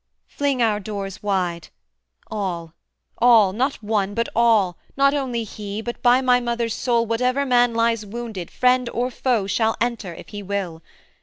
[0.25, 1.67] 'Fling our doors wide!
[2.25, 2.73] all,
[3.19, 7.75] all, not one, but all, Not only he, but by my mother's soul, Whatever man
[7.75, 10.81] lies wounded, friend or foe, Shall enter, if he will.